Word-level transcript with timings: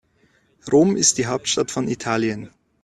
Rom 0.71 0.95
ist 0.95 1.19
die 1.19 1.27
Hauptstadt 1.27 1.69
von 1.69 1.87
Italien. 1.87 2.49